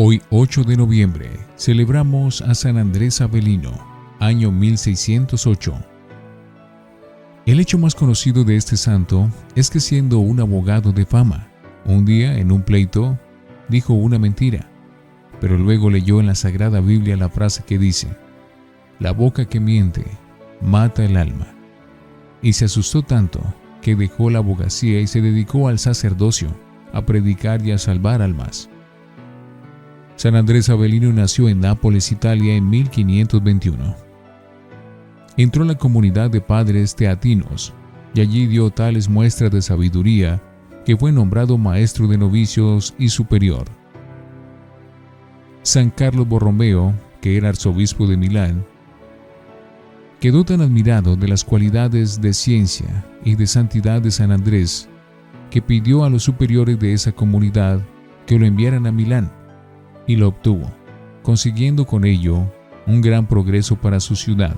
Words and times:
Hoy 0.00 0.22
8 0.30 0.62
de 0.62 0.76
noviembre 0.76 1.28
celebramos 1.56 2.40
a 2.42 2.54
San 2.54 2.78
Andrés 2.78 3.20
Avelino, 3.20 3.72
año 4.20 4.52
1608. 4.52 5.74
El 7.46 7.58
hecho 7.58 7.78
más 7.78 7.96
conocido 7.96 8.44
de 8.44 8.54
este 8.54 8.76
santo 8.76 9.28
es 9.56 9.70
que 9.70 9.80
siendo 9.80 10.20
un 10.20 10.38
abogado 10.38 10.92
de 10.92 11.04
fama, 11.04 11.48
un 11.84 12.04
día 12.04 12.38
en 12.38 12.52
un 12.52 12.62
pleito 12.62 13.18
dijo 13.68 13.92
una 13.92 14.20
mentira, 14.20 14.70
pero 15.40 15.58
luego 15.58 15.90
leyó 15.90 16.20
en 16.20 16.28
la 16.28 16.36
Sagrada 16.36 16.78
Biblia 16.78 17.16
la 17.16 17.28
frase 17.28 17.64
que 17.66 17.76
dice, 17.76 18.06
la 19.00 19.10
boca 19.10 19.46
que 19.46 19.58
miente 19.58 20.04
mata 20.60 21.04
el 21.04 21.16
alma. 21.16 21.48
Y 22.40 22.52
se 22.52 22.66
asustó 22.66 23.02
tanto 23.02 23.40
que 23.82 23.96
dejó 23.96 24.30
la 24.30 24.38
abogacía 24.38 25.00
y 25.00 25.08
se 25.08 25.20
dedicó 25.20 25.66
al 25.66 25.80
sacerdocio, 25.80 26.54
a 26.92 27.04
predicar 27.04 27.66
y 27.66 27.72
a 27.72 27.78
salvar 27.78 28.22
almas. 28.22 28.70
San 30.18 30.34
Andrés 30.34 30.68
Avelino 30.68 31.12
nació 31.12 31.48
en 31.48 31.60
Nápoles, 31.60 32.10
Italia, 32.10 32.56
en 32.56 32.68
1521. 32.68 33.94
Entró 35.36 35.62
en 35.62 35.68
la 35.68 35.78
comunidad 35.78 36.28
de 36.28 36.40
padres 36.40 36.96
teatinos 36.96 37.72
y 38.14 38.20
allí 38.20 38.48
dio 38.48 38.68
tales 38.70 39.08
muestras 39.08 39.52
de 39.52 39.62
sabiduría 39.62 40.42
que 40.84 40.96
fue 40.96 41.12
nombrado 41.12 41.56
maestro 41.56 42.08
de 42.08 42.18
novicios 42.18 42.96
y 42.98 43.10
superior. 43.10 43.66
San 45.62 45.88
Carlos 45.90 46.26
Borromeo, 46.26 46.94
que 47.20 47.36
era 47.36 47.50
arzobispo 47.50 48.08
de 48.08 48.16
Milán, 48.16 48.66
quedó 50.18 50.42
tan 50.42 50.62
admirado 50.62 51.14
de 51.14 51.28
las 51.28 51.44
cualidades 51.44 52.20
de 52.20 52.32
ciencia 52.32 53.06
y 53.24 53.36
de 53.36 53.46
santidad 53.46 54.02
de 54.02 54.10
San 54.10 54.32
Andrés 54.32 54.88
que 55.48 55.62
pidió 55.62 56.02
a 56.02 56.10
los 56.10 56.24
superiores 56.24 56.76
de 56.80 56.92
esa 56.92 57.12
comunidad 57.12 57.80
que 58.26 58.36
lo 58.36 58.46
enviaran 58.46 58.88
a 58.88 58.90
Milán 58.90 59.37
y 60.08 60.16
lo 60.16 60.28
obtuvo, 60.28 60.72
consiguiendo 61.22 61.86
con 61.86 62.04
ello 62.04 62.52
un 62.88 63.00
gran 63.00 63.28
progreso 63.28 63.76
para 63.76 64.00
su 64.00 64.16
ciudad, 64.16 64.56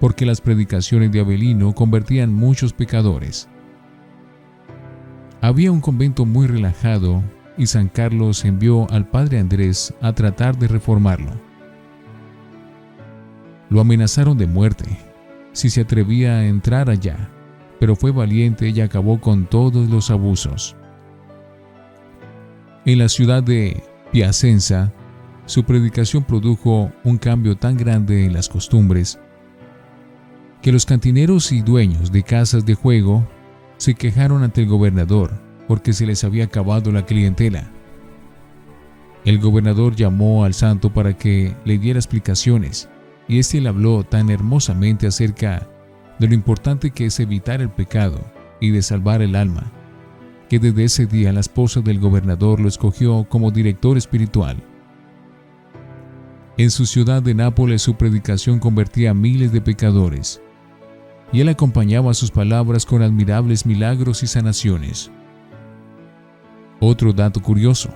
porque 0.00 0.26
las 0.26 0.42
predicaciones 0.42 1.12
de 1.12 1.20
Abelino 1.20 1.74
convertían 1.74 2.34
muchos 2.34 2.74
pecadores. 2.74 3.48
Había 5.40 5.70
un 5.72 5.80
convento 5.80 6.26
muy 6.26 6.48
relajado 6.48 7.22
y 7.56 7.66
San 7.66 7.88
Carlos 7.88 8.44
envió 8.44 8.90
al 8.90 9.08
padre 9.08 9.38
Andrés 9.38 9.94
a 10.02 10.12
tratar 10.12 10.58
de 10.58 10.68
reformarlo. 10.68 11.30
Lo 13.70 13.80
amenazaron 13.80 14.36
de 14.36 14.46
muerte 14.46 14.98
si 15.52 15.70
se 15.70 15.82
atrevía 15.82 16.38
a 16.38 16.46
entrar 16.46 16.90
allá, 16.90 17.30
pero 17.78 17.94
fue 17.94 18.10
valiente 18.10 18.68
y 18.68 18.80
acabó 18.80 19.20
con 19.20 19.46
todos 19.46 19.88
los 19.88 20.10
abusos. 20.10 20.76
En 22.84 22.98
la 22.98 23.08
ciudad 23.08 23.42
de 23.42 23.82
Piacenza, 24.12 24.92
su 25.46 25.64
predicación 25.64 26.24
produjo 26.24 26.90
un 27.04 27.18
cambio 27.18 27.56
tan 27.56 27.76
grande 27.76 28.24
en 28.24 28.32
las 28.32 28.48
costumbres 28.48 29.18
que 30.62 30.72
los 30.72 30.86
cantineros 30.86 31.52
y 31.52 31.60
dueños 31.60 32.10
de 32.10 32.22
casas 32.22 32.66
de 32.66 32.74
juego 32.74 33.26
se 33.76 33.94
quejaron 33.94 34.42
ante 34.42 34.62
el 34.62 34.68
gobernador 34.68 35.30
porque 35.68 35.92
se 35.92 36.06
les 36.06 36.24
había 36.24 36.44
acabado 36.44 36.90
la 36.90 37.04
clientela. 37.04 37.70
El 39.24 39.38
gobernador 39.38 39.94
llamó 39.94 40.44
al 40.44 40.54
santo 40.54 40.92
para 40.92 41.16
que 41.16 41.54
le 41.64 41.78
diera 41.78 41.98
explicaciones 41.98 42.88
y 43.28 43.38
éste 43.38 43.60
le 43.60 43.68
habló 43.68 44.04
tan 44.04 44.30
hermosamente 44.30 45.06
acerca 45.06 45.68
de 46.18 46.28
lo 46.28 46.34
importante 46.34 46.90
que 46.90 47.06
es 47.06 47.20
evitar 47.20 47.60
el 47.60 47.70
pecado 47.70 48.20
y 48.60 48.70
de 48.70 48.82
salvar 48.82 49.22
el 49.22 49.36
alma 49.36 49.72
que 50.48 50.58
desde 50.58 50.84
ese 50.84 51.06
día 51.06 51.32
la 51.32 51.40
esposa 51.40 51.80
del 51.80 51.98
gobernador 51.98 52.60
lo 52.60 52.68
escogió 52.68 53.26
como 53.28 53.50
director 53.50 53.96
espiritual. 53.96 54.56
En 56.58 56.70
su 56.70 56.86
ciudad 56.86 57.22
de 57.22 57.34
Nápoles 57.34 57.82
su 57.82 57.96
predicación 57.96 58.58
convertía 58.58 59.10
a 59.10 59.14
miles 59.14 59.52
de 59.52 59.60
pecadores, 59.60 60.40
y 61.32 61.40
él 61.40 61.48
acompañaba 61.48 62.14
sus 62.14 62.30
palabras 62.30 62.86
con 62.86 63.02
admirables 63.02 63.66
milagros 63.66 64.22
y 64.22 64.26
sanaciones. 64.26 65.10
Otro 66.80 67.12
dato 67.12 67.42
curioso, 67.42 67.90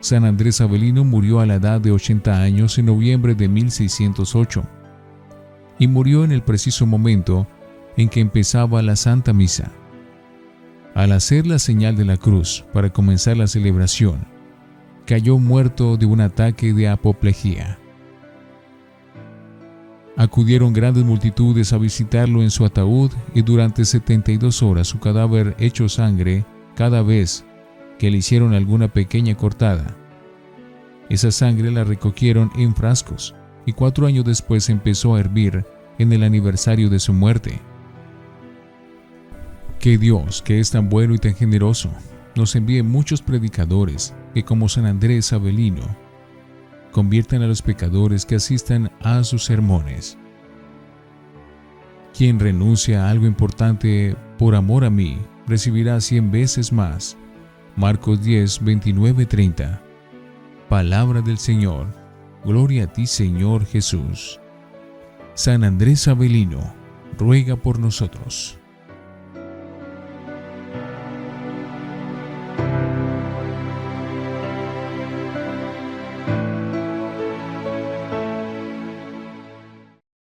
San 0.00 0.24
Andrés 0.24 0.60
Avelino 0.60 1.04
murió 1.04 1.40
a 1.40 1.46
la 1.46 1.54
edad 1.54 1.80
de 1.80 1.92
80 1.92 2.42
años 2.42 2.76
en 2.78 2.86
noviembre 2.86 3.34
de 3.34 3.48
1608, 3.48 4.64
y 5.78 5.86
murió 5.88 6.24
en 6.24 6.32
el 6.32 6.42
preciso 6.42 6.84
momento 6.86 7.46
en 7.96 8.08
que 8.08 8.20
empezaba 8.20 8.82
la 8.82 8.96
Santa 8.96 9.32
Misa. 9.32 9.72
Al 10.94 11.10
hacer 11.10 11.44
la 11.44 11.58
señal 11.58 11.96
de 11.96 12.04
la 12.04 12.16
cruz 12.16 12.64
para 12.72 12.92
comenzar 12.92 13.36
la 13.36 13.48
celebración, 13.48 14.28
cayó 15.06 15.38
muerto 15.38 15.96
de 15.96 16.06
un 16.06 16.20
ataque 16.20 16.72
de 16.72 16.88
apoplejía. 16.88 17.78
Acudieron 20.16 20.72
grandes 20.72 21.04
multitudes 21.04 21.72
a 21.72 21.78
visitarlo 21.78 22.42
en 22.42 22.52
su 22.52 22.64
ataúd 22.64 23.10
y 23.34 23.42
durante 23.42 23.84
72 23.84 24.62
horas 24.62 24.86
su 24.86 25.00
cadáver 25.00 25.56
hecho 25.58 25.88
sangre 25.88 26.44
cada 26.76 27.02
vez 27.02 27.44
que 27.98 28.08
le 28.12 28.18
hicieron 28.18 28.54
alguna 28.54 28.86
pequeña 28.86 29.34
cortada. 29.34 29.96
Esa 31.08 31.32
sangre 31.32 31.72
la 31.72 31.82
recogieron 31.82 32.52
en 32.56 32.72
frascos 32.72 33.34
y 33.66 33.72
cuatro 33.72 34.06
años 34.06 34.24
después 34.24 34.70
empezó 34.70 35.16
a 35.16 35.20
hervir 35.20 35.64
en 35.98 36.12
el 36.12 36.22
aniversario 36.22 36.88
de 36.88 37.00
su 37.00 37.12
muerte. 37.12 37.60
Que 39.84 39.98
Dios, 39.98 40.40
que 40.40 40.60
es 40.60 40.70
tan 40.70 40.88
bueno 40.88 41.12
y 41.12 41.18
tan 41.18 41.34
generoso, 41.34 41.90
nos 42.36 42.56
envíe 42.56 42.82
muchos 42.82 43.20
predicadores 43.20 44.14
que 44.32 44.42
como 44.42 44.70
San 44.70 44.86
Andrés 44.86 45.30
Avelino, 45.34 45.82
conviertan 46.90 47.42
a 47.42 47.46
los 47.46 47.60
pecadores 47.60 48.24
que 48.24 48.36
asistan 48.36 48.90
a 49.02 49.22
sus 49.24 49.44
sermones. 49.44 50.16
Quien 52.16 52.40
renuncia 52.40 53.04
a 53.04 53.10
algo 53.10 53.26
importante 53.26 54.16
por 54.38 54.54
amor 54.54 54.86
a 54.86 54.90
mí, 54.90 55.18
recibirá 55.46 56.00
cien 56.00 56.30
veces 56.30 56.72
más. 56.72 57.18
Marcos 57.76 58.24
10, 58.24 58.64
29, 58.64 59.26
30. 59.26 59.82
Palabra 60.70 61.20
del 61.20 61.36
Señor. 61.36 61.88
Gloria 62.42 62.84
a 62.84 62.86
ti, 62.86 63.06
Señor 63.06 63.66
Jesús. 63.66 64.40
San 65.34 65.62
Andrés 65.62 66.08
Avelino, 66.08 66.72
ruega 67.18 67.56
por 67.56 67.78
nosotros. 67.78 68.58